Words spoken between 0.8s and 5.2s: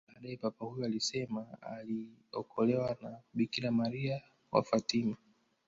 alisema aliokolewa na Bikira Maria wa Fatima